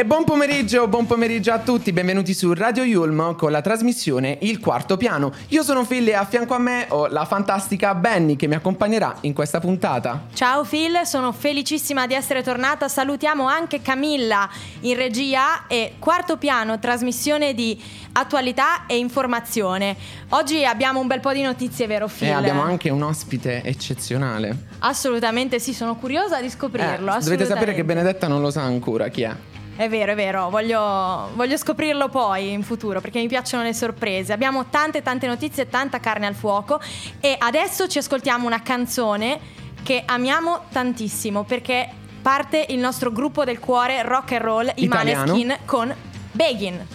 [0.00, 4.58] E buon pomeriggio, buon pomeriggio a tutti, benvenuti su Radio Yulm con la trasmissione Il
[4.58, 5.30] Quarto Piano.
[5.48, 9.16] Io sono Phil e a fianco a me ho la fantastica Benny che mi accompagnerà
[9.20, 10.28] in questa puntata.
[10.32, 12.88] Ciao Phil, sono felicissima di essere tornata.
[12.88, 14.48] Salutiamo anche Camilla
[14.80, 17.78] in regia e Quarto Piano, trasmissione di
[18.12, 19.94] attualità e informazione.
[20.30, 22.28] Oggi abbiamo un bel po' di notizie, vero Phil?
[22.28, 24.68] E abbiamo anche un ospite eccezionale.
[24.78, 27.16] Assolutamente sì, sono curiosa di scoprirlo.
[27.16, 29.36] Eh, dovete sapere che Benedetta non lo sa ancora chi è.
[29.80, 34.30] È vero, è vero, voglio, voglio, scoprirlo poi in futuro perché mi piacciono le sorprese.
[34.34, 36.78] Abbiamo tante tante notizie, tanta carne al fuoco
[37.18, 39.40] e adesso ci ascoltiamo una canzone
[39.82, 41.88] che amiamo tantissimo perché
[42.20, 44.86] parte il nostro gruppo del cuore rock and roll, i.
[44.86, 45.96] Maneskin con
[46.32, 46.86] Begin.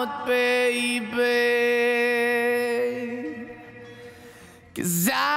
[0.00, 1.58] out, baby.
[4.78, 5.27] Cause I'm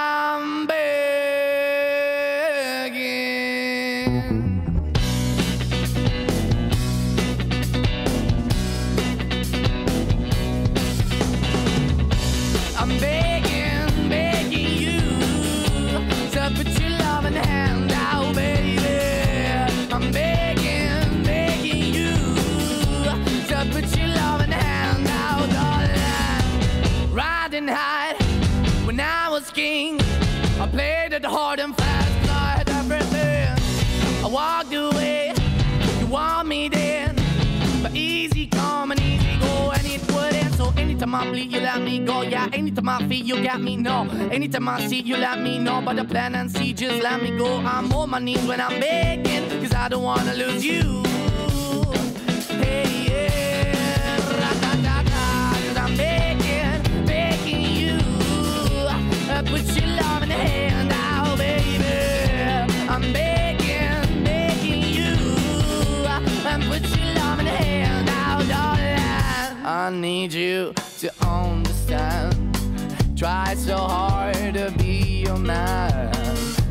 [44.32, 45.80] anytime I see, you let me know.
[45.84, 47.58] But the plan and see, just let me go.
[47.58, 51.02] I'm on my knees when I'm begging, cause I don't wanna lose you.
[52.62, 57.98] Hey, yeah, ra-da-da-da, cause I'm begging, begging you.
[59.30, 61.84] Uh, Put your love in the hand out, baby.
[62.88, 65.14] I'm begging, begging you.
[66.06, 66.20] uh,
[66.50, 69.66] And put your love in the hand out, darling.
[69.66, 70.74] I need you.
[73.22, 76.10] Try so hard to be your man.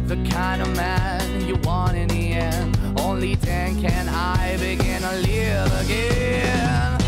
[0.05, 2.77] The kind of man you want in the end.
[2.99, 6.99] Only then can I begin to live again.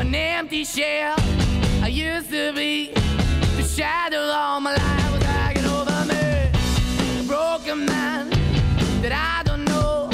[0.00, 1.16] An empty shell
[1.82, 2.94] I used to be.
[3.58, 6.48] The shadow all my life was hanging over me.
[7.20, 8.30] A broken man
[9.02, 10.08] that I don't know.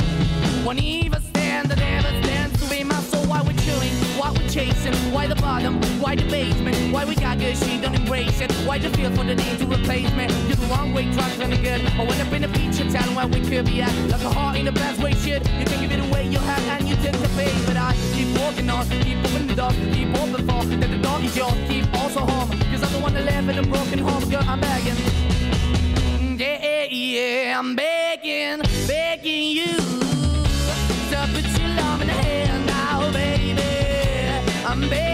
[0.67, 3.25] Won't even stand, that never stands to be my soul.
[3.27, 7.57] Why we're chilling, why we're chasing, why the why the basement, why we got good,
[7.57, 8.51] she don't embrace it.
[8.67, 10.27] Why the feel for the need to replace me?
[10.47, 11.81] You're the wrong way, trying to be good.
[11.87, 13.95] I went up in a feature town where we could be at.
[14.11, 15.43] Like a heart in the best way, shit.
[15.59, 17.53] You can give it away, you have, and you tend to pay.
[17.67, 21.25] But I keep walking on, keep moving the dog, keep open for that the dog
[21.25, 22.51] is yours, keep also home.
[22.71, 24.97] Cause I'm the one that live in a broken home, girl, I'm begging.
[26.37, 29.77] Yeah, yeah, yeah, I'm begging, begging you
[31.11, 33.63] to put your love in the hand now, baby.
[34.67, 35.14] I'm begging,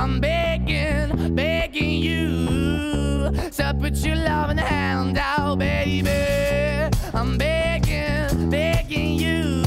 [0.00, 6.08] I'm begging, begging you to put your loving hand out, baby.
[7.12, 9.64] I'm begging, begging you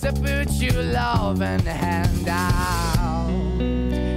[0.00, 2.95] to put your loving hand out.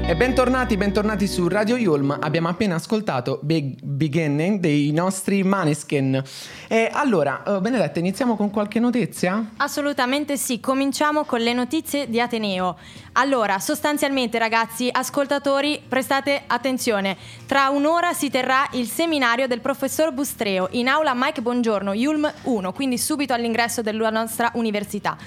[0.10, 2.18] E bentornati, bentornati su Radio Yulm.
[2.20, 6.20] Abbiamo appena ascoltato Big Beginning dei nostri Maneskin.
[6.68, 9.52] E allora, eh, Benedetta, iniziamo con qualche notizia?
[9.58, 12.80] Assolutamente sì, cominciamo con le notizie di Ateneo.
[13.12, 17.16] Allora, sostanzialmente ragazzi, ascoltatori, prestate attenzione.
[17.46, 22.74] Tra un'ora si terrà il seminario del professor Bustreo in aula Mike Bongiorno, Yulm 1,
[22.74, 25.18] quindi subito all'ingresso della nostra università.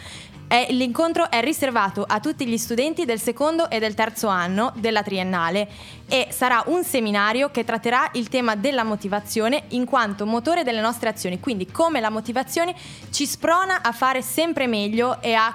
[0.52, 5.02] È- l'incontro è riservato a tutti gli studenti del secondo e del terzo anno della
[5.02, 5.66] triennale
[6.06, 11.08] e sarà un seminario che tratterà il tema della motivazione in quanto motore delle nostre
[11.08, 12.74] azioni, quindi come la motivazione
[13.10, 15.54] ci sprona a fare sempre meglio e a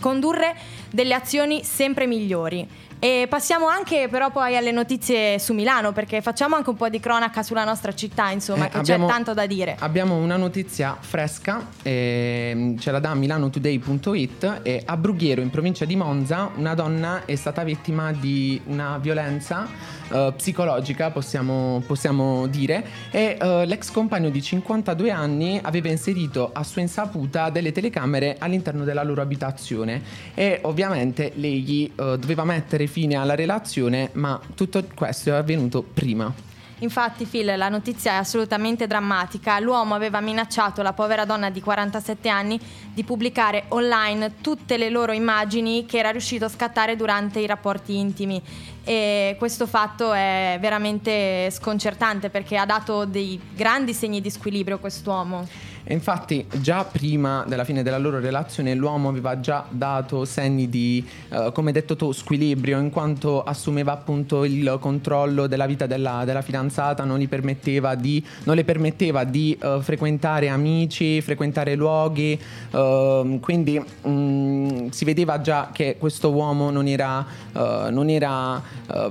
[0.00, 0.56] condurre
[0.90, 2.66] delle azioni sempre migliori.
[3.02, 7.00] E passiamo anche però poi alle notizie su Milano, perché facciamo anche un po' di
[7.00, 9.74] cronaca sulla nostra città, insomma, Eh, che abbiamo- c'è tanto da dire.
[9.78, 15.96] Abbiamo una notizia fresca, ehm, ce la dà milanotoday.it e a Brughiero, in provincia di
[15.96, 19.66] Monza, una donna è stata vittima di una violenza
[20.10, 26.62] eh, psicologica, possiamo, possiamo dire, e eh, l'ex compagno di 52 anni aveva inserito a
[26.64, 30.02] sua insaputa delle telecamere all'interno della loro abitazione
[30.34, 36.48] e ovviamente lei eh, doveva mettere fine alla relazione, ma tutto questo è avvenuto prima.
[36.80, 39.58] Infatti, Phil, la notizia è assolutamente drammatica.
[39.58, 42.58] L'uomo aveva minacciato la povera donna di 47 anni
[42.92, 47.96] di pubblicare online tutte le loro immagini che era riuscito a scattare durante i rapporti
[47.96, 48.42] intimi.
[48.82, 55.46] E questo fatto è veramente sconcertante perché ha dato dei grandi segni di squilibrio quest'uomo.
[55.84, 61.06] E infatti già prima della fine della loro relazione l'uomo aveva già dato segni di,
[61.30, 66.42] eh, come detto tu, squilibrio in quanto assumeva appunto il controllo della vita della, della
[66.42, 72.38] fidanzata, non, di, non le permetteva di eh, frequentare amici, frequentare luoghi,
[72.70, 78.62] ehm, quindi mm, si vedeva già che questo uomo non era, eh, non era
[78.92, 79.10] eh,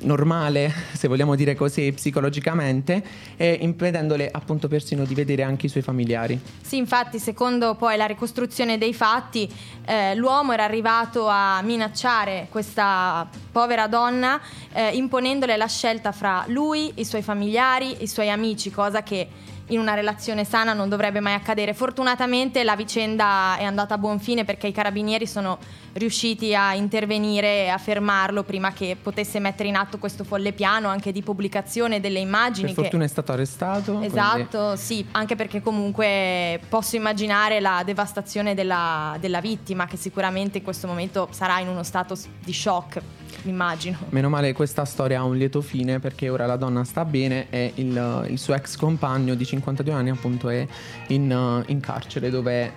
[0.00, 3.02] normale, se vogliamo dire così, psicologicamente,
[3.36, 6.38] e impedendole appunto persino di vedere anche i suoi familiari.
[6.60, 9.48] Sì, infatti, secondo poi la ricostruzione dei fatti,
[9.84, 14.40] eh, l'uomo era arrivato a minacciare questa povera donna
[14.72, 19.28] eh, imponendole la scelta fra lui, i suoi familiari, i suoi amici, cosa che
[19.70, 21.74] in una relazione sana non dovrebbe mai accadere.
[21.74, 25.58] Fortunatamente la vicenda è andata a buon fine perché i carabinieri sono
[25.94, 30.88] riusciti a intervenire e a fermarlo prima che potesse mettere in atto questo folle piano
[30.88, 32.66] anche di pubblicazione delle immagini.
[32.66, 33.92] Per che- fortuna è stato arrestato.
[33.92, 40.58] quindi- Esatto, sì, anche perché comunque posso immaginare la devastazione della, della vittima che sicuramente
[40.58, 43.00] in questo momento sarà in uno stato di shock,
[43.44, 43.98] immagino.
[44.10, 47.72] Meno male questa storia ha un lieto fine perché ora la donna sta bene e
[47.76, 50.66] il, il suo ex compagno di 52 anni appunto è
[51.08, 52.72] in, in carcere dove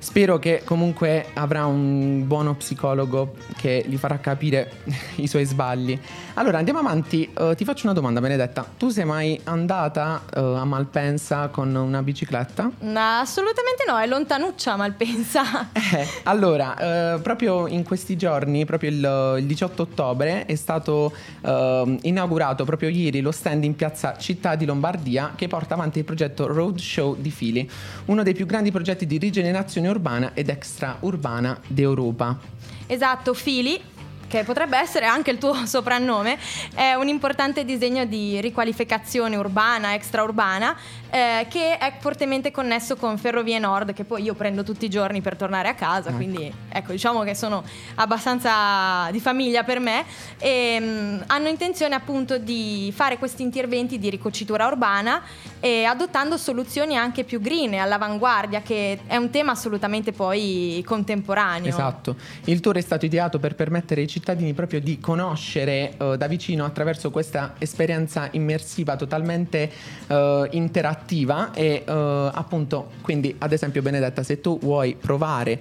[0.00, 4.72] spero che comunque avrà un buono psicologo che gli farà capire
[5.16, 5.96] i suoi sbagli.
[6.34, 10.64] Allora andiamo avanti, Uh, ti faccio una domanda Benedetta, tu sei mai andata uh, a
[10.64, 12.70] Malpensa con una bicicletta?
[12.80, 15.68] No, assolutamente no, è lontanuccia Malpensa.
[15.92, 16.76] Eh, allora,
[17.16, 21.12] eh, proprio in questi giorni, proprio il, il 18 ottobre, è stato
[21.42, 26.46] inaugurato proprio ieri lo stand in piazza Città di Lombardia che porta avanti il progetto
[26.46, 27.68] Roadshow di Fili,
[28.06, 32.38] uno dei più grandi progetti di rigenerazione urbana ed extraurbana d'Europa.
[32.86, 33.80] Esatto, Fili,
[34.30, 36.38] che potrebbe essere anche il tuo soprannome,
[36.72, 40.76] è un importante disegno di riqualificazione urbana, extraurbana,
[41.10, 45.20] eh, che è fortemente connesso con Ferrovie Nord, che poi io prendo tutti i giorni
[45.20, 46.16] per tornare a casa, Ecco.
[46.16, 47.64] quindi ecco, diciamo che sono
[47.96, 50.04] abbastanza di famiglia per me
[50.38, 55.22] e mm, hanno intenzione appunto di fare questi interventi di ricocitura urbana
[55.58, 61.68] e adottando soluzioni anche più green all'avanguardia, che è un tema assolutamente poi contemporaneo.
[61.68, 64.18] Esatto, il tour è stato ideato per permettere ai cittadini
[64.54, 69.70] proprio di conoscere eh, da vicino attraverso questa esperienza immersiva totalmente
[70.06, 75.60] eh, interattiva e eh, appunto quindi ad esempio Benedetta se tu vuoi provare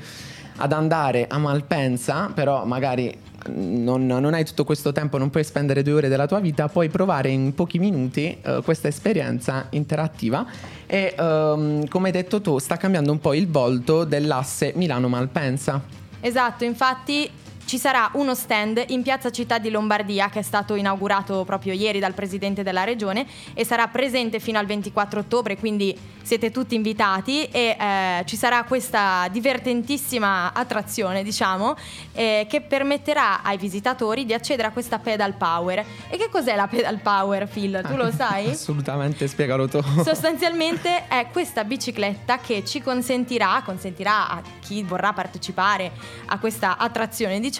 [0.57, 5.81] ad andare a Malpensa però magari non, non hai tutto questo tempo, non puoi spendere
[5.83, 10.45] due ore della tua vita, puoi provare in pochi minuti eh, questa esperienza interattiva
[10.85, 15.81] e ehm, come hai detto tu sta cambiando un po' il volto dell'asse Milano-Malpensa.
[16.21, 17.29] Esatto, infatti
[17.69, 21.99] ci sarà uno stand in piazza Città di Lombardia che è stato inaugurato proprio ieri
[21.99, 27.45] dal presidente della regione e sarà presente fino al 24 ottobre, quindi siete tutti invitati
[27.45, 31.75] e eh, ci sarà questa divertentissima attrazione, diciamo,
[32.13, 35.85] eh, che permetterà ai visitatori di accedere a questa pedal power.
[36.09, 37.83] E che cos'è la pedal power, Phil?
[37.88, 38.49] Tu lo sai?
[38.49, 39.79] Assolutamente, spiegalo tu.
[40.03, 45.91] Sostanzialmente è questa bicicletta che ci consentirà, consentirà a chi vorrà partecipare
[46.27, 47.57] a questa attrazione, diciamo,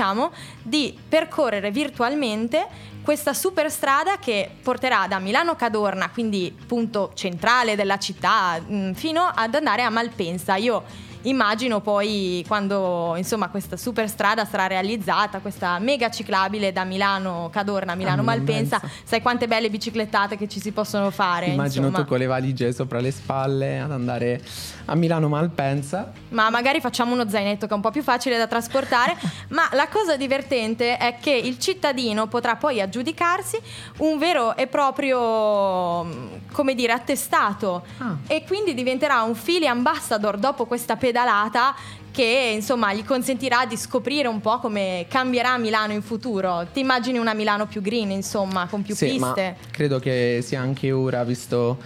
[0.62, 2.66] di percorrere virtualmente
[3.02, 9.56] questa superstrada che porterà da Milano Cadorna, quindi punto centrale della città, mh, fino ad
[9.56, 10.56] andare a Malpensa.
[10.56, 10.84] Io
[11.24, 17.96] immagino poi quando insomma questa superstrada sarà realizzata, questa mega ciclabile da Milano Cadorna a
[17.96, 21.48] Milano Ah, Malpensa, sai quante belle biciclettate che ci si possono fare.
[21.48, 22.04] Immagino insomma.
[22.04, 24.42] tu con le valigie sopra le spalle ad andare
[24.86, 26.12] a Milano Malpensa.
[26.30, 29.18] ma magari facciamo uno zainetto che è un po' più facile da trasportare.
[29.50, 33.58] ma la cosa divertente è che il cittadino potrà poi aggiudicarsi
[33.98, 36.08] un vero e proprio,
[36.52, 38.16] come dire, attestato Ah.
[38.28, 41.76] e quindi diventerà un Fili Ambassador dopo questa pedal pedalata
[42.12, 46.68] che insomma gli consentirà di scoprire un po' come cambierà Milano in futuro.
[46.72, 49.58] Ti immagini una Milano più green, insomma, con più Sì, piste?
[49.72, 51.78] credo che sia anche ora, visto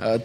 [0.00, 0.20] eh,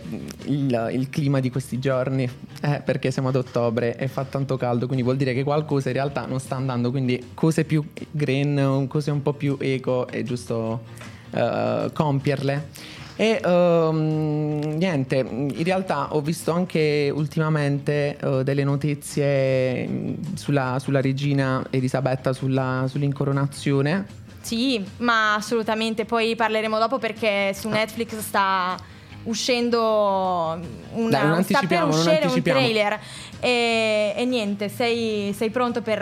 [0.46, 2.30] il, il clima di questi giorni,
[2.62, 5.96] eh, perché siamo ad ottobre e fa tanto caldo, quindi vuol dire che qualcosa in
[5.96, 10.84] realtà non sta andando, quindi cose più green, cose un po' più eco è giusto
[11.32, 12.92] eh, compierle.
[13.16, 21.00] E ehm, niente, in realtà ho visto anche ultimamente eh, delle notizie mm, sulla, sulla
[21.00, 24.06] regina Elisabetta, sulla- sull'incoronazione.
[24.42, 26.06] Sì, ma assolutamente.
[26.06, 28.76] Poi parleremo dopo perché su Netflix sta
[29.24, 30.60] uscendo
[30.94, 33.00] una, Dai, non sta per uscire un trailer.
[33.40, 36.00] E, e niente, sei, sei pronto per,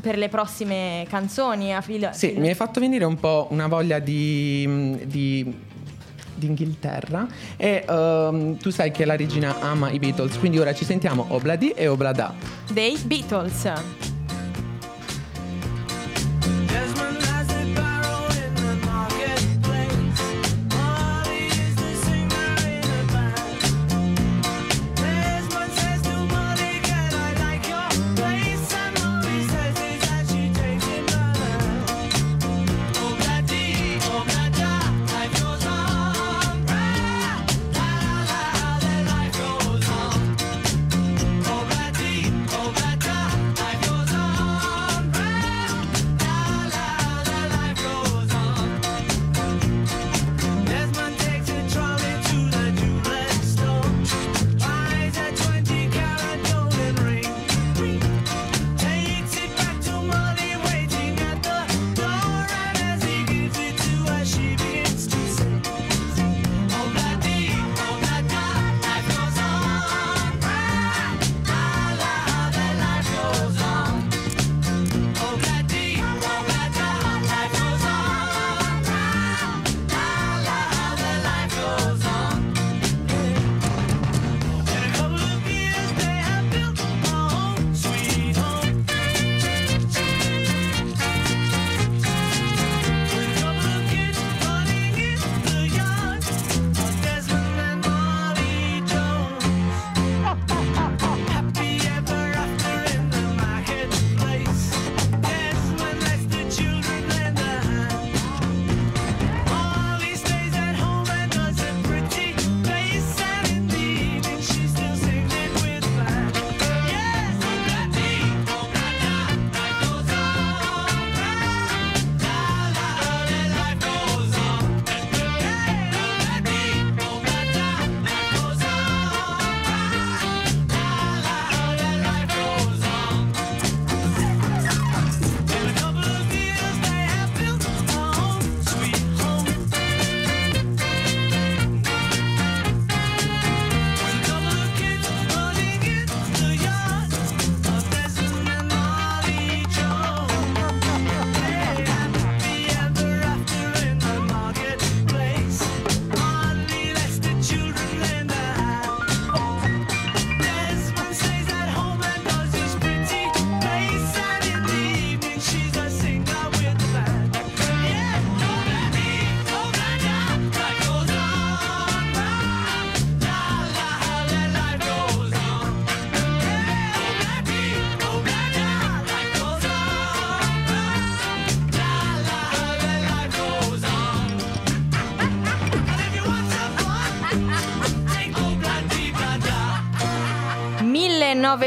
[0.00, 1.74] per le prossime canzoni?
[1.74, 5.54] A filo- Sì, filo- mi hai fatto venire un po' una voglia di, di-
[6.40, 10.84] di Inghilterra e ehm, tu sai che la regina ama i Beatles, quindi ora ci
[10.84, 12.34] sentiamo Obladi e Oblada.
[12.72, 14.19] dei Beatles.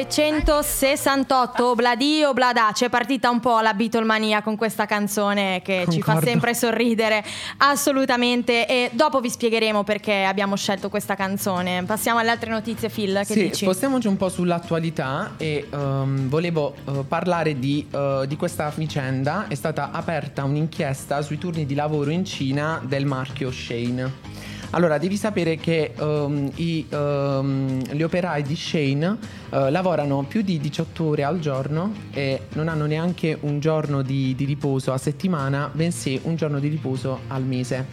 [0.06, 6.14] 1968, Obladi Oblada, c'è partita un po' la Beatlemania con questa canzone che ci fa
[6.14, 6.30] Concordo.
[6.30, 7.24] sempre sorridere,
[7.58, 8.68] assolutamente.
[8.68, 11.84] E dopo vi spiegheremo perché abbiamo scelto questa canzone.
[11.84, 13.64] Passiamo alle altre notizie, Phil, che sì, dici?
[13.64, 19.46] spostiamoci un po' sull'attualità e ehm, volevo eh, parlare di, eh, di questa vicenda.
[19.48, 24.33] È stata aperta un'inchiesta sui turni di lavoro in Cina del marchio Shane.
[24.76, 29.18] Allora, devi sapere che ehm, i, ehm, gli operai di Shane
[29.52, 34.34] eh, lavorano più di 18 ore al giorno e non hanno neanche un giorno di,
[34.36, 37.86] di riposo a settimana, bensì un giorno di riposo al mese.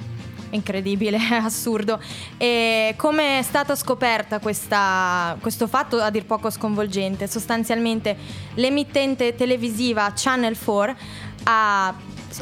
[0.53, 2.01] Incredibile, assurdo.
[2.39, 7.27] E come è stata scoperta questa- questo fatto a dir poco sconvolgente?
[7.27, 8.17] Sostanzialmente
[8.55, 10.97] l'emittente televisiva Channel 4
[11.45, 11.95] ha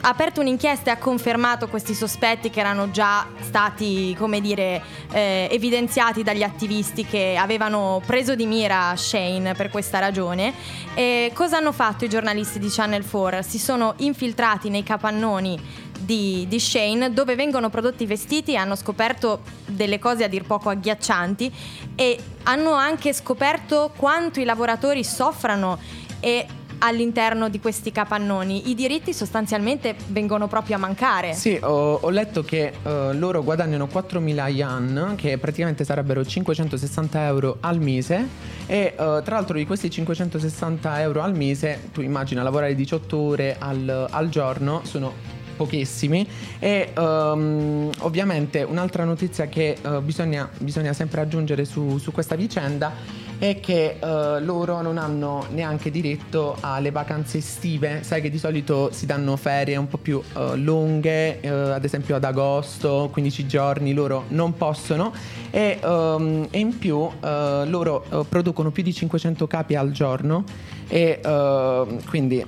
[0.02, 5.48] ha aperto un'inchiesta e ha confermato questi sospetti che erano già stati, come dire, eh,
[5.50, 10.52] evidenziati dagli attivisti che avevano preso di mira Shane per questa ragione.
[10.94, 13.42] E cosa hanno fatto i giornalisti di Channel 4?
[13.42, 19.98] Si sono infiltrati nei capannoni di, di Shane dove vengono prodotti vestiti hanno scoperto delle
[19.98, 21.52] cose a dir poco agghiaccianti
[21.96, 25.78] e hanno anche scoperto quanto i lavoratori soffrano
[26.20, 26.46] e
[26.78, 31.34] all'interno di questi capannoni i diritti sostanzialmente vengono proprio a mancare.
[31.34, 37.56] Sì, ho, ho letto che eh, loro guadagnano 4.000 yuan, che praticamente sarebbero 560 euro
[37.60, 38.26] al mese.
[38.66, 43.56] E eh, tra l'altro di questi 560 euro al mese, tu immagina lavorare 18 ore
[43.58, 46.26] al, al giorno, sono pochissimi
[46.60, 53.26] e ehm, ovviamente un'altra notizia che eh, bisogna, bisogna sempre aggiungere su, su questa vicenda
[53.38, 58.90] è che eh, loro non hanno neanche diritto alle vacanze estive, sai che di solito
[58.92, 63.92] si danno ferie un po' più eh, lunghe, eh, ad esempio ad agosto, 15 giorni,
[63.92, 65.12] loro non possono.
[65.50, 70.44] E, ehm, e in più eh, loro eh, producono più di 500 capi al giorno
[70.88, 72.44] e ehm, quindi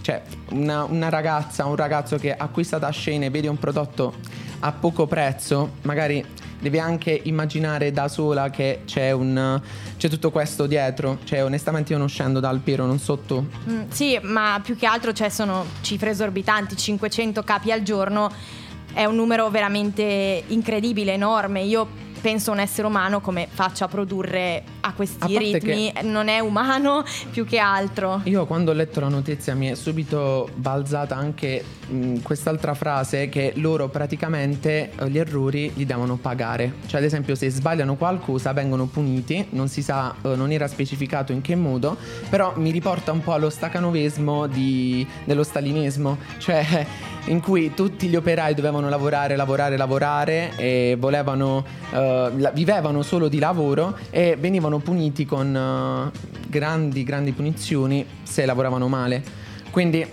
[0.00, 4.14] cioè una, una ragazza, un ragazzo che acquista da Shane e vede un prodotto
[4.60, 6.24] a poco prezzo, magari
[6.58, 9.60] deve anche immaginare da sola che c'è, un,
[9.96, 11.18] c'è tutto questo dietro.
[11.24, 13.46] Cioè, onestamente, io non scendo dal Piero, non sotto.
[13.68, 18.30] Mm, sì, ma più che altro cioè, sono cifre esorbitanti, 500 capi al giorno
[18.92, 21.60] è un numero veramente incredibile, enorme.
[21.62, 21.86] Io
[22.20, 26.38] penso un essere umano come faccia a produrre a A questi parte ritmi, non è
[26.38, 28.20] umano più che altro.
[28.24, 33.52] Io quando ho letto la notizia mi è subito balzata anche mh, quest'altra frase che
[33.56, 36.74] loro praticamente eh, gli errori li devono pagare.
[36.86, 41.32] Cioè ad esempio se sbagliano qualcosa vengono puniti, non si sa, eh, non era specificato
[41.32, 41.96] in che modo,
[42.28, 46.86] però mi riporta un po' allo stacanovesmo di- dello stalinismo, cioè
[47.26, 53.38] in cui tutti gli operai dovevano lavorare, lavorare, lavorare e volevano, la- vivevano solo di
[53.38, 59.22] lavoro e venivano puniti con eh, grandi, grandi punizioni se lavoravano male.
[59.70, 60.06] Quindi,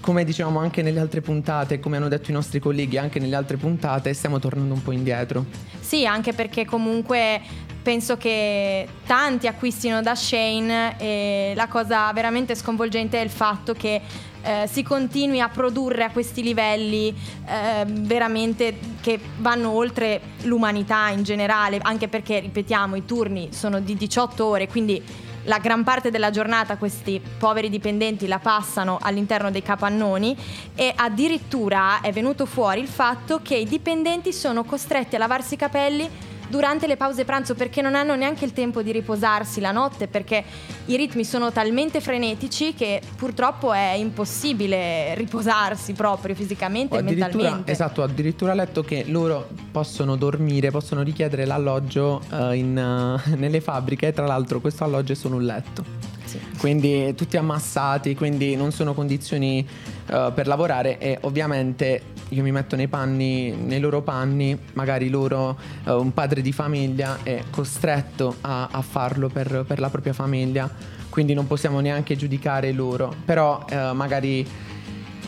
[0.00, 3.56] come dicevamo anche nelle altre puntate, come hanno detto i nostri colleghi anche nelle altre
[3.56, 5.44] puntate, stiamo tornando un po' indietro.
[5.80, 7.40] Sì, anche perché comunque
[7.82, 14.00] penso che tanti acquistino da Shane e la cosa veramente sconvolgente è il fatto che
[14.42, 17.14] eh, si continui a produrre a questi livelli
[17.46, 23.96] eh, veramente che vanno oltre l'umanità in generale, anche perché, ripetiamo, i turni sono di
[23.96, 25.02] 18 ore, quindi
[25.44, 30.36] la gran parte della giornata questi poveri dipendenti la passano all'interno dei capannoni
[30.74, 35.56] e addirittura è venuto fuori il fatto che i dipendenti sono costretti a lavarsi i
[35.56, 36.08] capelli
[36.52, 40.44] durante le pause pranzo perché non hanno neanche il tempo di riposarsi la notte perché
[40.84, 47.36] i ritmi sono talmente frenetici che purtroppo è impossibile riposarsi proprio fisicamente O e addirittura,
[47.36, 47.72] mentalmente.
[47.72, 53.62] esatto, addirittura ho letto che loro possono dormire, possono richiedere l'alloggio eh, in, eh, nelle
[53.62, 56.10] fabbriche e tra l'altro questo alloggio è solo un letto.
[56.24, 56.38] Sì.
[56.56, 59.66] quindi tutti ammassati, quindi non sono condizioni
[60.06, 65.56] eh, per lavorare e ovviamente io mi metto nei panni, nei loro panni, magari loro,
[65.84, 70.70] eh, un padre di famiglia è costretto a, a farlo per, per la propria famiglia,
[71.08, 74.46] quindi non possiamo neanche giudicare loro, però eh, magari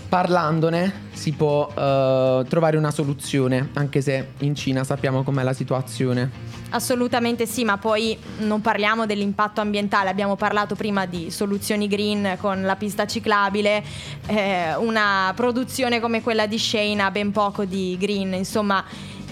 [0.08, 6.53] parlandone si può eh, trovare una soluzione, anche se in Cina sappiamo com'è la situazione.
[6.74, 12.62] Assolutamente sì, ma poi non parliamo dell'impatto ambientale, abbiamo parlato prima di soluzioni green con
[12.62, 13.80] la pista ciclabile,
[14.26, 18.84] eh, una produzione come quella di Shane ha ben poco di green, insomma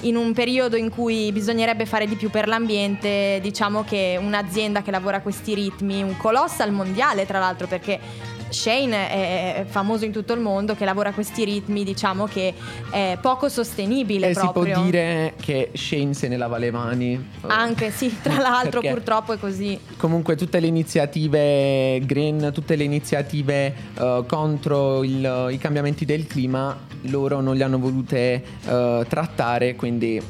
[0.03, 4.93] in un periodo in cui bisognerebbe fare di più per l'ambiente, diciamo che un'azienda che
[4.93, 7.99] lavora a questi ritmi, un colossal mondiale tra l'altro perché
[8.53, 12.55] Shane è famoso in tutto il mondo che lavora a questi ritmi, diciamo che
[12.91, 14.83] è poco sostenibile E si può proprio.
[14.83, 17.29] dire che Shane se ne lava le mani.
[17.47, 19.79] Anche sì, tra l'altro purtroppo è così.
[19.97, 26.77] Comunque tutte le iniziative green, tutte le iniziative eh, contro il- i cambiamenti del clima,
[27.07, 30.21] loro non le hanno volute eh, trattare, quindi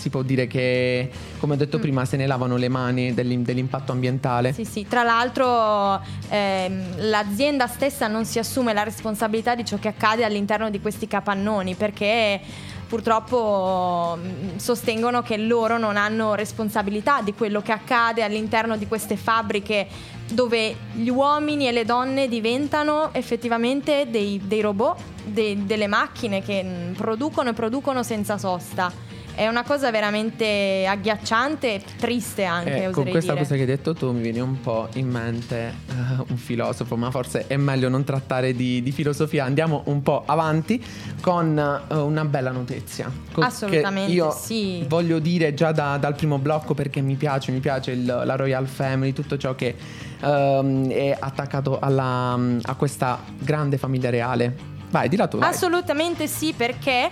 [0.00, 1.80] si può dire che, come ho detto Mm.
[1.80, 4.52] prima, se ne lavano le mani dell'im- dell'impatto ambientale.
[4.52, 9.88] Sì, sì, tra l'altro ehm, l'azienda stessa non si assume la responsabilità di ciò che
[9.88, 12.40] accade all'interno di questi capannoni perché
[12.88, 19.16] purtroppo mm, sostengono che loro non hanno responsabilità di quello che accade all'interno di queste
[19.16, 19.86] fabbriche
[20.32, 26.62] dove gli uomini e le donne diventano effettivamente dei, dei robot, dei- delle macchine che
[26.64, 28.92] mm, producono e producono senza sosta.
[29.34, 33.42] È una cosa veramente agghiacciante e triste anche, Eh, con questa dire.
[33.44, 35.92] cosa che hai detto tu mi viene un po' in mente eh,
[36.28, 39.44] un filosofo, ma forse è meglio non trattare di, di filosofia.
[39.44, 40.82] Andiamo un po' avanti
[41.20, 43.10] con eh, una bella notizia.
[43.32, 44.84] Co- Assolutamente, io sì.
[44.88, 48.66] voglio dire già da- dal primo blocco perché mi piace, mi piace il- la Royal
[48.66, 49.74] Family, tutto ciò che
[50.22, 54.68] ehm, è attaccato alla- a questa grande famiglia reale.
[54.90, 55.38] Vai, di la tua.
[55.40, 55.50] vai.
[55.50, 57.08] Assolutamente sì, perché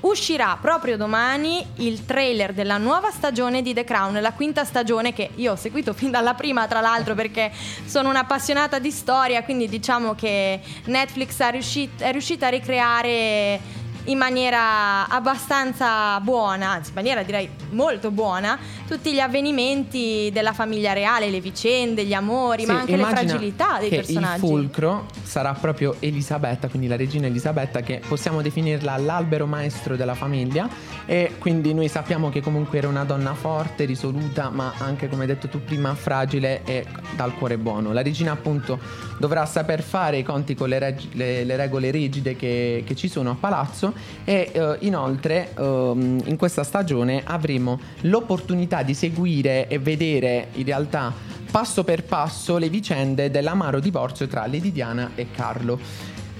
[0.00, 5.30] uscirà proprio domani il trailer della nuova stagione di The Crown, la quinta stagione che
[5.34, 7.50] io ho seguito fin dalla prima, tra l'altro, perché
[7.84, 14.18] sono un'appassionata di storia, quindi diciamo che Netflix è riuscit- è riuscita a ricreare in
[14.18, 21.28] maniera abbastanza buona, anzi in maniera direi molto buona, tutti gli avvenimenti della famiglia reale,
[21.30, 24.44] le vicende, gli amori, ma Sì, anche le fragilità dei che personaggi.
[24.44, 30.14] Il fulcro sarà proprio Elisabetta, quindi la regina Elisabetta, che possiamo definirla l'albero maestro della
[30.14, 30.68] famiglia.
[31.06, 35.28] E quindi noi sappiamo che comunque era una donna forte, risoluta, ma anche, come hai
[35.28, 36.84] detto tu prima, fragile e
[37.16, 37.92] dal cuore buono.
[37.92, 38.78] La regina, appunto,
[39.18, 43.08] dovrà saper fare i conti con le, reg- le- le regole rigide che, che ci
[43.08, 43.92] sono a palazzo.
[44.24, 51.12] E eh, inoltre, ehm, in questa stagione avremo l'opportunità di seguire e vedere in realtà
[51.50, 55.78] passo per passo le vicende dell'amaro divorzio tra Lady Diana e Carlo.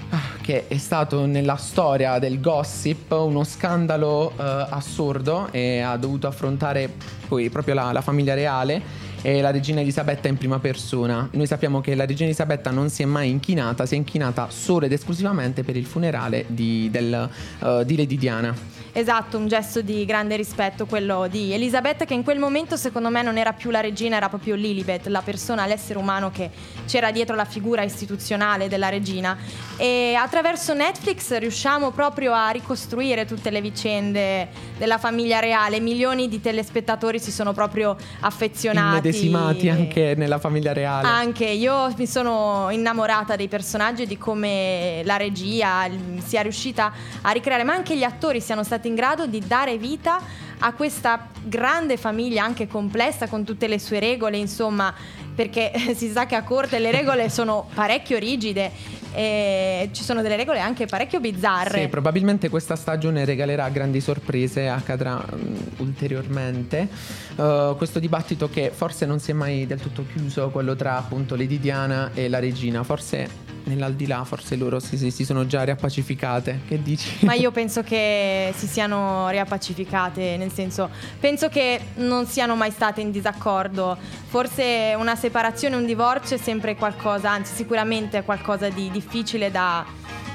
[0.09, 6.27] ah, Che è stato nella storia del gossip uno scandalo eh, assurdo e ha dovuto
[6.27, 6.89] affrontare
[7.27, 11.27] poi proprio la, la famiglia reale e la regina Elisabetta in prima persona.
[11.31, 14.85] Noi sappiamo che la regina Elisabetta non si è mai inchinata, si è inchinata solo
[14.85, 17.29] ed esclusivamente per il funerale di, del,
[17.59, 18.79] eh, di Lady Diana.
[18.93, 23.21] Esatto, un gesto di grande rispetto, quello di Elisabetta, che in quel momento secondo me
[23.21, 26.49] non era più la regina, era proprio Lilibet, la persona, l'essere umano che
[26.87, 29.37] c'era dietro la figura istituzionale della regina.
[29.77, 35.79] E attraverso Netflix riusciamo proprio a ricostruire tutte le vicende della famiglia reale.
[35.79, 39.10] Milioni di telespettatori si sono proprio affezionati.
[39.11, 41.07] Immedesimati anche nella famiglia reale.
[41.07, 45.87] Anche io mi sono innamorata dei personaggi e di come la regia
[46.23, 50.19] sia riuscita a ricreare, ma anche gli attori siano stati in grado di dare vita
[50.59, 54.93] a questa grande famiglia anche complessa con tutte le sue regole, insomma,
[55.35, 58.71] perché si sa che a corte le regole sono parecchio rigide
[59.13, 61.81] e ci sono delle regole anche parecchio bizzarre.
[61.81, 66.87] Sì, probabilmente questa stagione regalerà grandi sorprese, accadrà mm, ulteriormente.
[67.35, 71.35] Uh, questo dibattito che forse non si è mai del tutto chiuso, quello tra appunto
[71.35, 76.61] Lady Diana e la regina, forse nell'aldilà, forse loro si, si- si sono già riappacificate.
[76.67, 77.25] Che dici?
[77.25, 83.01] Ma io penso che si siano riappacificate, nel senso, penso che non siano mai state
[83.01, 83.97] in disaccordo.
[84.27, 89.83] Forse una separazione, un divorzio è sempre qualcosa, anzi sicuramente è qualcosa di difficile da,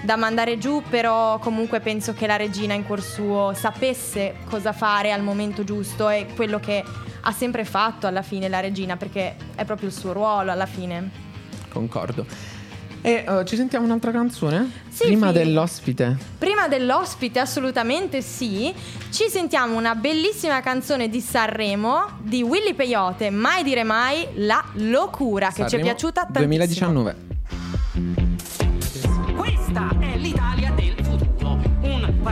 [0.02, 5.12] da mandare giù, però comunque penso che la regina in cuor suo sapesse cosa fare
[5.12, 6.84] al momento giusto e quello che
[7.20, 11.10] ha sempre fatto alla fine la regina, perché è proprio il suo ruolo alla fine.
[11.70, 12.26] Concordo.
[13.02, 14.68] E uh, ci sentiamo un'altra canzone?
[14.88, 15.34] Sì, Prima sì.
[15.34, 16.16] dell'ospite.
[16.38, 18.74] Prima dell'ospite, assolutamente sì.
[19.10, 25.48] Ci sentiamo una bellissima canzone di Sanremo di Willy Peyote, Mai dire mai, La locura,
[25.48, 26.46] che ci è Sanremo piaciuta tantissimo.
[26.46, 27.25] 2019.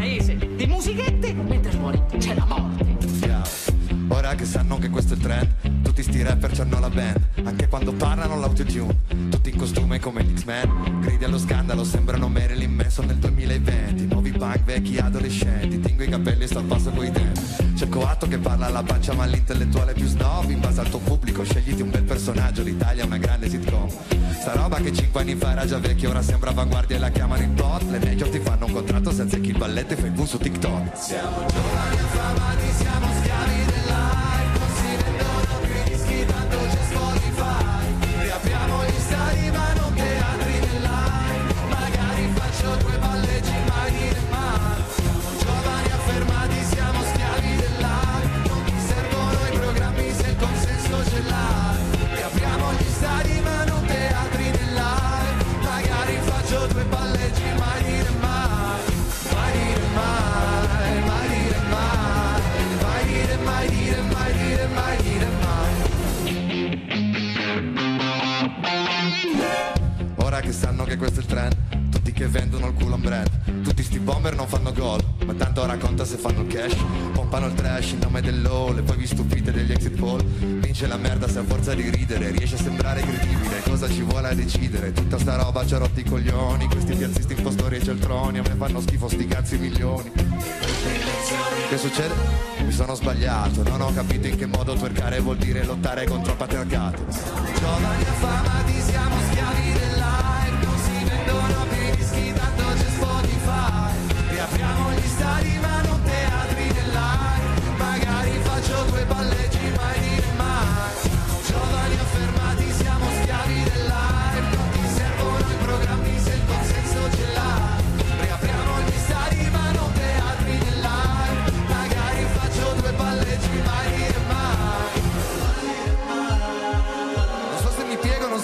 [0.05, 2.84] Paese di musichette mentre fuori c'è la morte.
[4.09, 7.21] Ora che sanno che questo è il trend Tutti sti rapper c'hanno la band.
[7.45, 8.97] Anche quando parlano l'autotune
[9.31, 11.01] Tutti in costume come gli X-Men.
[11.01, 16.45] Gridi allo scandalo sembrano Marilyn Manson nel 2020 Nuovi punk, vecchi adolescenti Tingo i capelli
[16.45, 17.40] e sto al passo coi tempi
[17.75, 20.49] C'è coatto che parla alla pancia ma l'intellettuale più snob.
[20.51, 22.62] In base al tuo pubblico scegliti un bel personaggio.
[22.62, 23.88] L'Italia è una grande sitcom.
[24.45, 27.43] Sta roba che 5 anni fa era già vecchia Ora sembra avanguardia e la chiamano
[27.43, 30.27] in tot Le major ti fanno un contratto senza chi il balletto e fai il
[30.27, 30.97] su TikTok.
[30.97, 32.73] Siamo giovani affamati,
[91.94, 92.14] succede?
[92.64, 96.38] Mi sono sbagliato, non ho capito in che modo twerkare vuol dire lottare contro il
[96.38, 97.04] patriarcato.
[97.59, 99.84] Giovani affamati siamo schiavi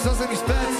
[0.09, 0.70] se mi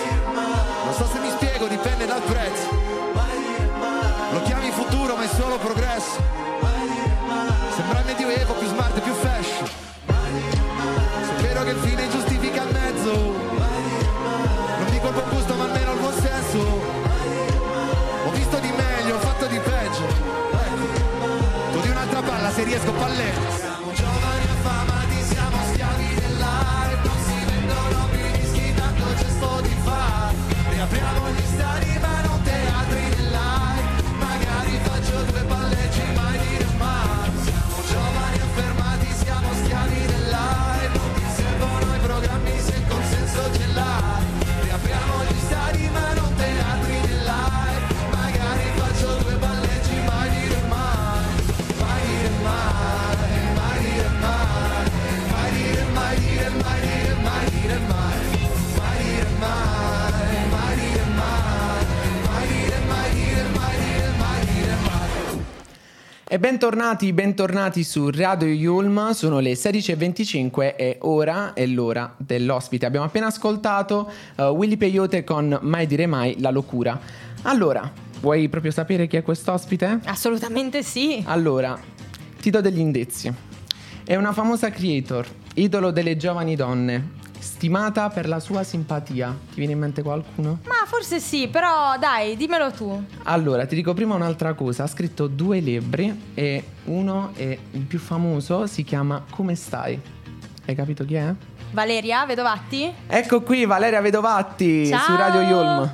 [66.41, 72.88] bentornati, bentornati su Radio Yulm, sono le 16.25 e ora è l'ora dell'ospite.
[72.88, 76.99] Abbiamo appena ascoltato uh, Willy Peyote con Mai dire mai, la locura.
[77.43, 79.99] Allora, vuoi proprio sapere chi è quest'ospite?
[80.06, 81.21] Assolutamente sì.
[81.27, 81.80] Allora,
[82.41, 83.32] ti do degli indizi.
[84.04, 89.38] È una famosa creator, idolo delle giovani donne, stimata per la sua simpatia.
[89.49, 90.60] Ti viene in mente qualcuno?
[90.65, 93.04] Ma forse sì, però dai, dimmelo tu.
[93.23, 94.84] Allora, ti dico prima un'altra cosa.
[94.84, 99.99] Ha scritto due libri e uno è il più famoso, si chiama Come stai?
[100.65, 101.34] Hai capito chi è?
[101.71, 102.93] Valeria, Vedovatti?
[103.08, 104.99] Ecco qui Valeria Vedovatti Ciao.
[105.06, 105.93] su Radio Yulm.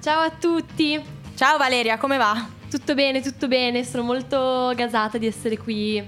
[0.00, 1.00] Ciao a tutti,
[1.34, 2.56] Ciao Valeria, come va?
[2.70, 6.02] tutto bene, tutto bene, sono molto gasata di essere qui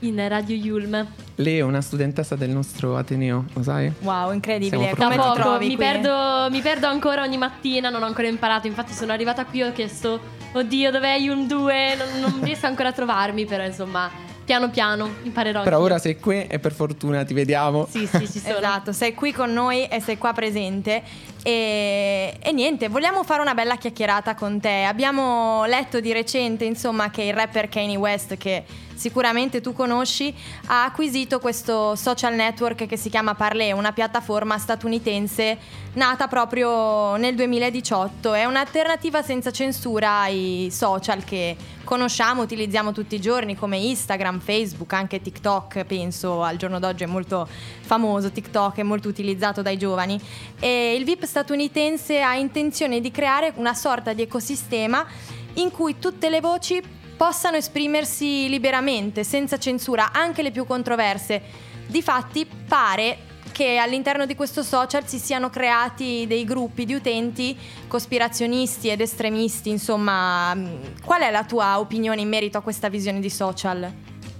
[0.00, 1.06] in Radio Yulm.
[1.36, 3.92] Lei è una studentessa del nostro Ateneo, lo sai?
[4.00, 4.94] Wow, incredibile.
[4.94, 8.68] Come ti poco, trovi mi perdo, mi perdo ancora ogni mattina, non ho ancora imparato,
[8.68, 10.20] infatti sono arrivata qui e ho chiesto,
[10.52, 14.08] oddio dov'è Yulm 2, non, non riesco ancora a trovarmi, però insomma,
[14.44, 15.62] piano piano imparerò.
[15.62, 15.92] Però anch'io.
[15.92, 17.86] ora sei qui e per fortuna ti vediamo.
[17.90, 18.58] Sì, sì, ci sono.
[18.58, 21.02] Esatto, sei qui con noi e sei qua presente.
[21.42, 24.84] E, e niente, vogliamo fare una bella chiacchierata con te.
[24.84, 30.34] Abbiamo letto di recente, insomma, che il rapper Kanye West, che sicuramente tu conosci,
[30.66, 35.58] ha acquisito questo social network che si chiama Parler, una piattaforma statunitense
[35.94, 38.32] nata proprio nel 2018.
[38.32, 44.92] È un'alternativa senza censura ai social che conosciamo, utilizziamo tutti i giorni come Instagram, Facebook,
[44.92, 47.46] anche TikTok, penso al giorno d'oggi è molto
[47.82, 50.20] famoso TikTok, è molto utilizzato dai giovani
[50.58, 55.06] e il VIP statunitense ha intenzione di creare una sorta di ecosistema
[55.54, 56.82] in cui tutte le voci
[57.16, 61.40] possano esprimersi liberamente, senza censura, anche le più controverse.
[61.86, 63.18] Difatti pare
[63.54, 69.70] che all'interno di questo social si siano creati dei gruppi di utenti cospirazionisti ed estremisti,
[69.70, 73.92] insomma, mh, qual è la tua opinione in merito a questa visione di social?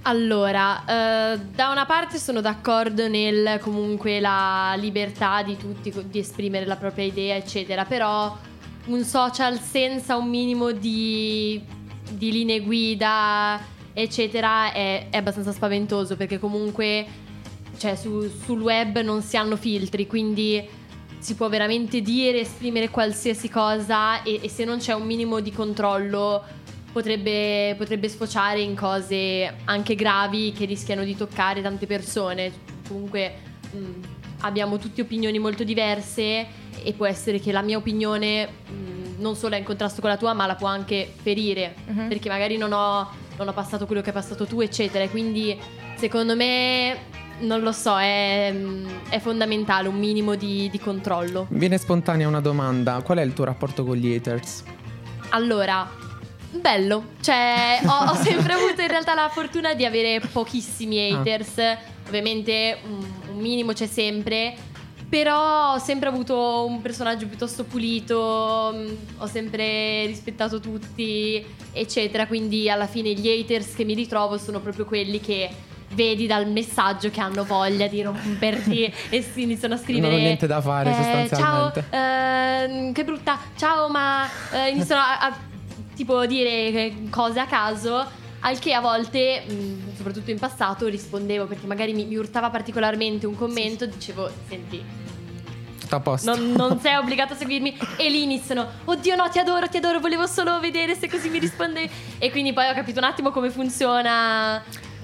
[0.02, 6.66] Allora, eh, da una parte sono d'accordo nel comunque la libertà di tutti di esprimere
[6.66, 8.36] la propria idea, eccetera, però
[8.86, 11.62] un social senza un minimo di,
[12.10, 13.60] di linee guida,
[13.92, 17.22] eccetera, è, è abbastanza spaventoso perché comunque
[17.76, 20.66] cioè, su- sul web non si hanno filtri, quindi
[21.18, 25.50] si può veramente dire, esprimere qualsiasi cosa e, e se non c'è un minimo di
[25.52, 26.42] controllo
[26.92, 32.52] potrebbe, potrebbe sfociare in cose anche gravi che rischiano di toccare tante persone.
[32.86, 33.32] Comunque
[33.72, 33.78] mh,
[34.40, 36.46] abbiamo tutte opinioni molto diverse
[36.82, 40.16] e può essere che la mia opinione mh, non solo è in contrasto con la
[40.18, 42.08] tua, ma la può anche ferire, Mhm.
[42.08, 43.08] perché magari non ho,
[43.38, 45.08] non ho passato quello che hai passato tu, eccetera.
[45.08, 45.58] Quindi
[45.96, 46.98] secondo me,
[47.40, 48.54] non lo so, è,
[49.08, 51.46] è fondamentale un minimo di, di controllo.
[51.50, 53.00] Viene spontanea una domanda.
[53.02, 54.62] Qual è il tuo rapporto con gli haters?
[55.30, 55.90] Allora,
[56.50, 57.04] bello.
[57.20, 61.18] Cioè, ho, ho sempre avuto in realtà la fortuna di avere pochissimi Ah.
[61.20, 61.54] haters.
[62.06, 64.54] Ovviamente un, un minimo c'è sempre.
[65.08, 72.26] Però ho sempre avuto un personaggio piuttosto pulito, mh, ho sempre rispettato tutti, eccetera.
[72.26, 75.48] Quindi alla fine gli haters che mi ritrovo sono proprio quelli che
[75.90, 80.08] vedi dal messaggio che hanno voglia di romperti e si iniziano a scrivere.
[80.08, 81.84] Non ho niente da fare, eh, sostanzialmente.
[81.90, 83.38] Ciao, ehm, che brutta.
[83.56, 85.36] Ciao, ma eh, iniziano a, a,
[85.94, 88.22] tipo dire cose a caso.
[88.40, 93.26] Al che a volte, mh, soprattutto in passato, rispondevo perché magari mi, mi urtava particolarmente
[93.26, 93.86] un commento.
[93.86, 94.84] Dicevo, senti,
[95.80, 96.34] Tutto a posto.
[96.34, 97.78] non, non sei obbligato a seguirmi.
[97.96, 101.38] E lì iniziano, oddio no, ti adoro, ti adoro, volevo solo vedere se così mi
[101.38, 101.90] rispondevi.
[102.18, 104.62] E quindi poi ho capito un attimo come funziona.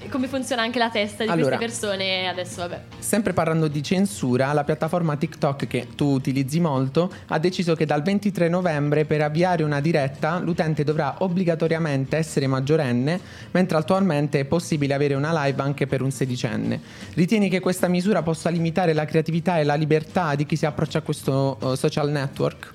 [0.09, 1.57] Come funziona anche la testa di Allora.
[1.57, 2.27] queste persone.
[2.27, 2.81] Adesso, vabbè.
[2.99, 8.01] Sempre parlando di censura, la piattaforma TikTok che tu utilizzi molto ha deciso che dal
[8.01, 13.19] 23 novembre per avviare una diretta l'utente dovrà obbligatoriamente essere maggiorenne,
[13.51, 16.79] mentre attualmente è possibile avere una live anche per un sedicenne.
[17.13, 20.99] Ritieni che questa misura possa limitare la creatività e la libertà di chi si approccia
[20.99, 22.73] a questo eh, social network?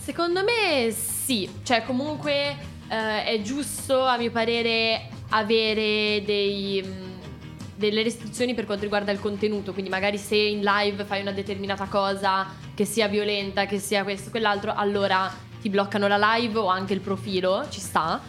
[0.00, 2.56] Secondo me sì, cioè comunque
[2.88, 9.20] eh, è giusto a mio parere avere dei, mh, delle restrizioni per quanto riguarda il
[9.20, 14.04] contenuto, quindi magari se in live fai una determinata cosa che sia violenta, che sia
[14.04, 18.20] questo, quell'altro, allora ti bloccano la live o anche il profilo, ci sta.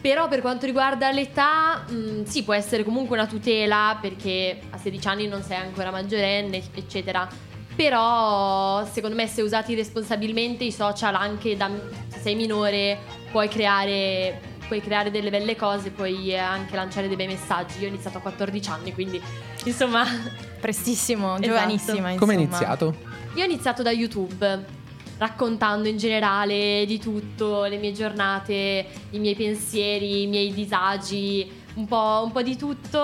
[0.00, 5.08] Però per quanto riguarda l'età, mh, sì, può essere comunque una tutela perché a 16
[5.08, 7.26] anni non sei ancora maggiorenne, eccetera.
[7.74, 11.70] Però secondo me se usati responsabilmente i social anche da
[12.08, 12.98] se sei minore
[13.32, 17.78] puoi creare, puoi creare delle belle cose, puoi anche lanciare dei bei messaggi.
[17.80, 19.20] Io ho iniziato a 14 anni, quindi
[19.64, 20.04] insomma
[20.60, 21.46] Prestissimo, Esatto.
[21.46, 22.14] giovanissima.
[22.16, 22.38] Come è insomma.
[22.40, 22.94] iniziato?
[23.34, 24.64] io ho iniziato da YouTube,
[25.18, 31.86] raccontando in generale di tutto, le mie giornate, i miei pensieri, i miei disagi, un
[31.86, 32.98] po', un po' di tutto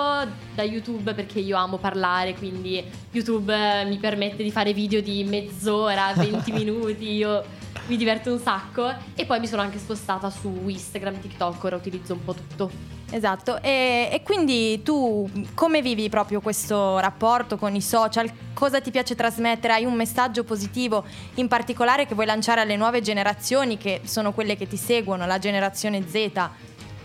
[0.55, 5.25] da YouTube perché io amo parlare, quindi YouTube eh, mi permette di fare video di
[5.25, 7.43] mezz'ora, 20 minuti, io
[7.91, 12.13] mi diverto un sacco e poi mi sono anche spostata su Instagram, TikTok, ora utilizzo
[12.13, 12.71] un po' tutto.
[13.11, 18.31] Esatto, e, e quindi tu come vivi proprio questo rapporto con i social?
[18.55, 19.73] Cosa ti piace trasmettere?
[19.73, 24.57] Hai un messaggio positivo in particolare che vuoi lanciare alle nuove generazioni che sono quelle
[24.57, 26.49] che ti seguono, la generazione Z?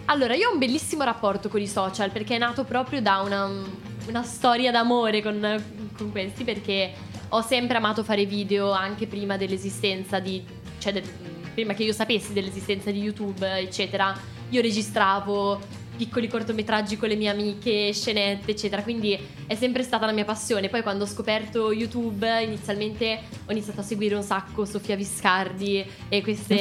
[0.06, 3.50] Allora, io ho un bellissimo rapporto con i social perché è nato proprio da una,
[4.08, 5.64] una storia d'amore con,
[5.98, 6.94] con questi perché
[7.30, 10.55] ho sempre amato fare video anche prima dell'esistenza di...
[10.86, 11.04] cioè del-
[11.56, 14.16] prima che io sapessi dell'esistenza di YouTube, eccetera.
[14.50, 15.60] Io registravo
[15.96, 18.84] piccoli cortometraggi con le mie amiche, scenette, eccetera.
[18.84, 19.18] Quindi
[19.48, 20.70] è sempre stata la mia passione.
[20.70, 26.22] Poi quando ho scoperto YouTube, inizialmente ho iniziato a seguire un sacco Sofia Viscardi e
[26.22, 26.56] queste,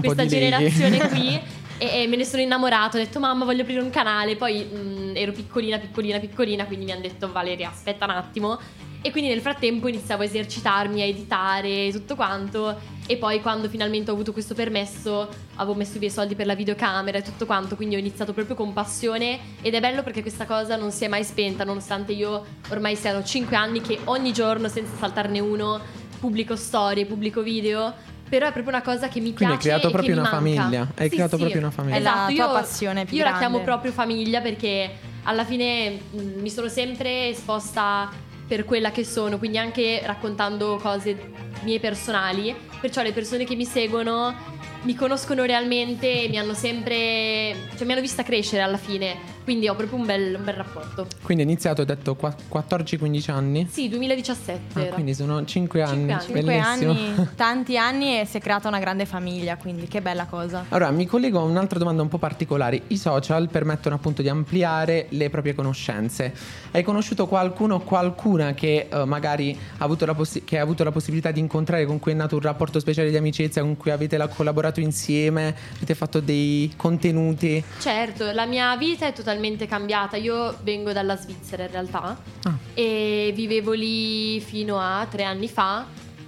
[0.00, 1.40] questa generazione qui.
[1.80, 5.12] E, e me ne sono innamorato, ho detto mamma voglio aprire un canale, poi mh,
[5.14, 8.58] ero piccolina, piccolina, piccolina, quindi mi hanno detto Valeria aspetta un attimo.
[9.00, 12.96] E quindi nel frattempo iniziavo a esercitarmi, a editare tutto quanto.
[13.06, 16.54] E poi quando finalmente ho avuto questo permesso avevo messo i miei soldi per la
[16.54, 20.44] videocamera e tutto quanto, quindi ho iniziato proprio con passione ed è bello perché questa
[20.44, 24.68] cosa non si è mai spenta, nonostante io ormai siano 5 anni che ogni giorno,
[24.68, 25.80] senza saltarne uno,
[26.20, 27.94] pubblico storie, pubblico video.
[28.28, 30.22] Però è proprio una cosa che mi Quindi hai piace creato e che proprio una
[30.24, 30.36] manca.
[30.36, 30.88] famiglia.
[30.96, 31.42] Hai Sì, creato sì.
[31.42, 31.96] proprio una famiglia.
[31.96, 33.64] È la Esatto, tua io, passione più io la chiamo grande.
[33.64, 34.90] proprio famiglia perché
[35.22, 38.10] alla fine mh, mi sono sempre esposta
[38.48, 41.32] per quella che sono, quindi anche raccontando cose
[41.62, 47.54] mie personali, perciò le persone che mi seguono mi conoscono realmente e mi hanno sempre
[47.76, 49.16] cioè mi hanno vista crescere alla fine,
[49.48, 51.06] quindi ho proprio un bel, un bel rapporto.
[51.22, 53.66] Quindi hai iniziato, hai detto, qua- 14-15 anni?
[53.70, 54.92] Sì, 2017 Ah, era.
[54.92, 56.12] quindi sono 5 anni.
[56.12, 56.20] anni.
[56.22, 56.90] Cinque Bellissimo.
[56.90, 60.66] anni, tanti anni e si è creata una grande famiglia, quindi che bella cosa.
[60.68, 62.82] Allora, mi collego a un'altra domanda un po' particolare.
[62.88, 66.34] I social permettono appunto di ampliare le proprie conoscenze.
[66.72, 70.84] Hai conosciuto qualcuno o qualcuna che eh, magari ha avuto, la possi- che ha avuto
[70.84, 73.92] la possibilità di incontrare, con cui è nato un rapporto speciale di amicizia, con cui
[73.92, 77.64] avete la- collaborato insieme, avete fatto dei contenuti?
[77.78, 80.16] Certo, la mia vita è totalmente cambiata.
[80.16, 82.54] Io vengo dalla Svizzera in realtà Ah.
[82.74, 85.84] e vivevo lì fino a tre anni fa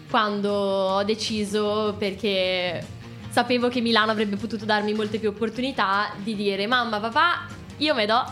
[0.08, 2.84] quando ho deciso perché
[3.30, 7.46] sapevo che Milano avrebbe potuto darmi molte più opportunità di dire mamma, papà,
[7.78, 8.24] io me do.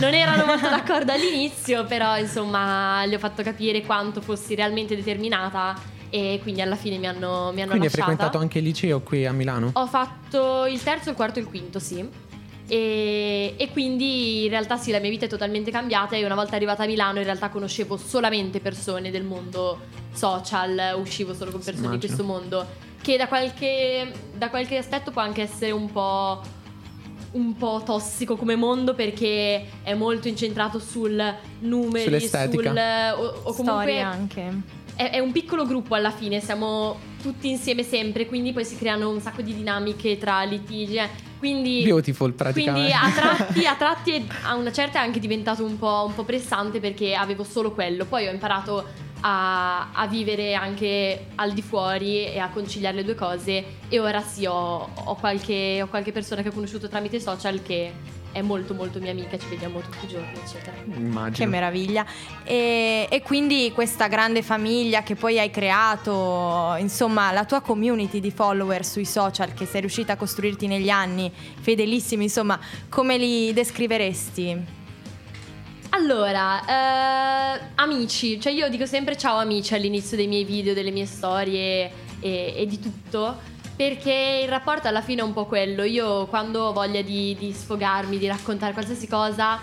[0.00, 5.74] Non erano molto d'accordo all'inizio, però insomma le ho fatto capire quanto fossi realmente determinata
[6.08, 7.90] e quindi alla fine mi hanno, mi hanno Quindi hai lasciata.
[8.04, 9.70] frequentato anche il liceo qui a Milano?
[9.74, 12.08] Ho fatto il terzo, il quarto e il quinto, sì.
[12.68, 16.56] E, e quindi in realtà sì, la mia vita è totalmente cambiata e una volta
[16.56, 19.80] arrivata a Milano in realtà conoscevo solamente persone del mondo
[20.12, 22.66] social, uscivo solo con persone di questo mondo,
[23.00, 26.42] che da qualche, da qualche aspetto può anche essere un po',
[27.32, 31.22] un po' tossico come mondo perché è molto incentrato sul
[31.60, 33.14] numeri, Sull'estetica.
[33.14, 34.75] sul, o, o comunque Storie anche.
[34.96, 39.10] È, è un piccolo gruppo alla fine, siamo tutti insieme sempre, quindi poi si creano
[39.10, 40.96] un sacco di dinamiche tra litigi.
[40.96, 41.08] eh.
[41.38, 42.90] Quindi, Beautiful, praticamente.
[42.90, 46.24] quindi a tratti, a tratti a una certa è anche diventato un po', un po'
[46.24, 48.06] pressante perché avevo solo quello.
[48.06, 48.84] Poi ho imparato
[49.20, 53.64] a, a vivere anche al di fuori e a conciliare le due cose.
[53.88, 57.92] E ora sì, ho, ho qualche, ho qualche persona che ho conosciuto tramite social che
[58.36, 60.76] è molto molto mia amica, ci vediamo tutti i giorni, eccetera.
[60.94, 61.30] Immagino.
[61.30, 62.04] Che meraviglia.
[62.44, 68.30] E, e quindi questa grande famiglia che poi hai creato, insomma, la tua community di
[68.30, 72.60] follower sui social che sei riuscita a costruirti negli anni, fedelissimi, insomma,
[72.90, 74.64] come li descriveresti?
[75.90, 81.06] Allora, eh, amici, cioè io dico sempre ciao amici all'inizio dei miei video, delle mie
[81.06, 85.82] storie e, e di tutto, perché il rapporto alla fine è un po' quello.
[85.84, 89.58] Io quando ho voglia di, di sfogarmi, di raccontare qualsiasi cosa,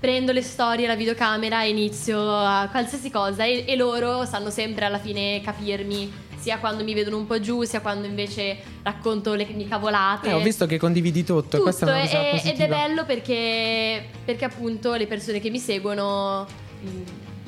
[0.00, 4.86] prendo le storie, la videocamera e inizio a qualsiasi cosa e, e loro sanno sempre
[4.86, 6.30] alla fine capirmi.
[6.42, 10.28] Sia quando mi vedono un po' giù, sia quando invece racconto le mie cavolate.
[10.28, 13.04] Eh, ho visto che condividi tutto, e questa è una cosa e- ed è bello
[13.04, 16.44] perché, perché appunto le persone che mi seguono
[16.84, 17.02] mm,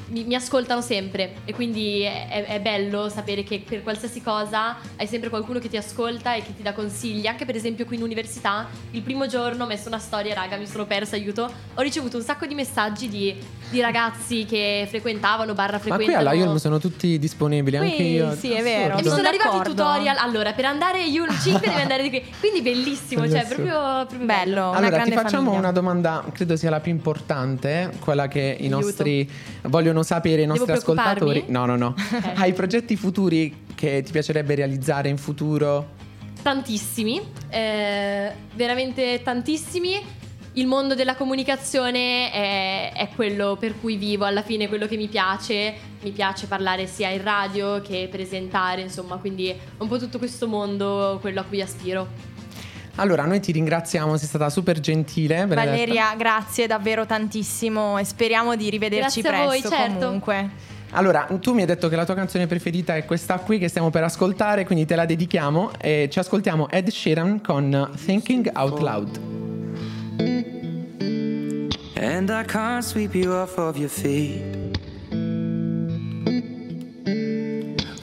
[0.08, 5.06] mi, mi ascoltano sempre e quindi è, è- bello sapere che per qualsiasi cosa hai
[5.06, 7.26] sempre qualcuno che ti ascolta e che ti dà consigli.
[7.26, 10.66] Anche per esempio qui in università, il primo giorno ho messo una storia, raga, mi
[10.66, 11.50] sono persa, aiuto.
[11.74, 13.34] Ho ricevuto un sacco di messaggi di,
[13.70, 16.18] di ragazzi che frequentavano, barra Ma frequentano.
[16.18, 18.34] qui alla Yulm sono tutti disponibili, Qui anche io.
[18.34, 18.94] sì, è vero.
[18.94, 20.16] E mi Sono sono arrivati i tutorial.
[20.18, 22.24] Allora, per andare Yulm 5 devi andare di qui.
[22.40, 23.72] Quindi bellissimo, cioè proprio,
[24.06, 24.70] proprio Bello.
[24.72, 25.58] Allora, ti facciamo famiglia.
[25.58, 28.80] una domanda, credo sia la più importante, quella che i Aiuto.
[28.86, 29.30] nostri
[29.62, 31.44] vogliono sapere, i nostri ascoltatori.
[31.48, 31.94] No, no, no.
[32.14, 32.32] Ok.
[32.34, 36.02] Hai progetti futuri che ti piacerebbe realizzare in futuro?
[36.42, 40.22] Tantissimi, eh, veramente tantissimi.
[40.56, 45.08] Il mondo della comunicazione è, è quello per cui vivo, alla fine quello che mi
[45.08, 45.74] piace.
[46.02, 51.18] Mi piace parlare sia in radio che presentare, insomma, quindi un po' tutto questo mondo
[51.20, 52.33] quello a cui aspiro.
[52.96, 55.46] Allora, noi ti ringraziamo, sei stata super gentile.
[55.46, 59.98] per aver- Valeria, grazie davvero tantissimo e speriamo di rivederci Grazie a voi, presto certo.
[60.04, 60.50] comunque.
[60.90, 63.90] Allora, tu mi hai detto che la tua canzone preferita è questa qui che stiamo
[63.90, 69.20] per ascoltare, quindi te la dedichiamo e ci ascoltiamo Ed Sheeran con Thinking Out Loud.
[71.96, 74.40] And I can't sweep you off of your feet.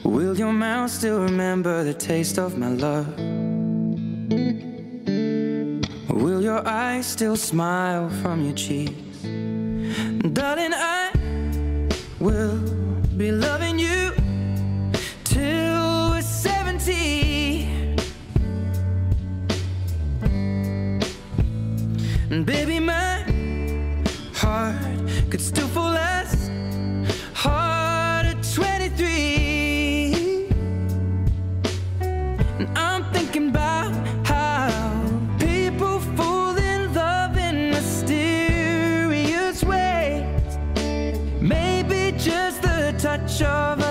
[0.03, 3.07] Will your mouth still remember the taste of my love?
[6.13, 9.21] Will your eyes still smile from your cheeks?
[10.33, 11.11] Darling, I
[12.19, 12.57] will
[13.15, 14.11] be loving you
[15.23, 17.95] till we're 70.
[22.29, 23.23] And baby, my
[24.33, 24.75] heart
[25.29, 25.90] could still fall
[43.43, 43.90] of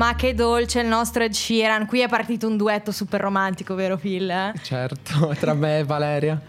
[0.00, 1.84] Ma che dolce il nostro Ed Sheeran.
[1.84, 4.30] Qui è partito un duetto super romantico, vero Phil?
[4.30, 4.54] eh?
[4.62, 6.40] Certo, tra me e Valeria.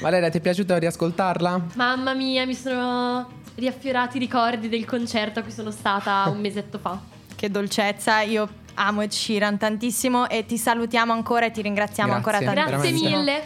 [0.00, 1.60] Valeria, ti è piaciuto riascoltarla?
[1.74, 6.78] Mamma mia, mi sono riaffiorati i ricordi del concerto a cui sono stata un mesetto
[6.78, 6.96] fa.
[7.34, 12.32] Che dolcezza, io amo Ed Sheeran tantissimo e ti salutiamo ancora e ti ringraziamo Grazie.
[12.46, 13.16] ancora Grazie tantissimo.
[13.16, 13.42] mille.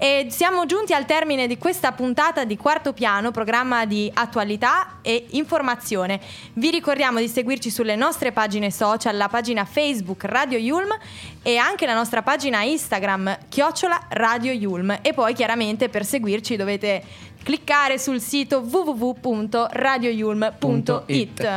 [0.00, 5.26] E siamo giunti al termine di questa puntata di Quarto Piano, programma di attualità e
[5.30, 6.20] informazione.
[6.52, 10.96] Vi ricordiamo di seguirci sulle nostre pagine social, la pagina Facebook Radio Yulm
[11.42, 15.00] e anche la nostra pagina Instagram chiocciola Radio Yulm.
[15.02, 17.02] E poi chiaramente per seguirci dovete
[17.42, 21.48] cliccare sul sito www.radioyulm.it.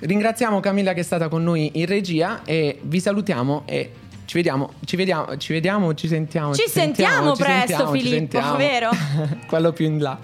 [0.00, 3.90] Ringraziamo Camilla che è stata con noi in regia e vi salutiamo e
[4.30, 6.54] ci vediamo, ci vediamo, ci vediamo, ci sentiamo.
[6.54, 8.56] Ci sentiamo ci presto, sentiamo, ci Filippo, sentiamo.
[8.56, 8.90] vero?
[9.48, 10.16] Quello più in là.